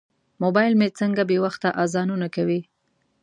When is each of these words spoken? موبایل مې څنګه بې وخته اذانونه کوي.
موبایل 0.43 0.73
مې 0.79 0.87
څنګه 0.99 1.23
بې 1.29 1.37
وخته 1.45 1.69
اذانونه 1.83 2.27
کوي. 2.35 2.61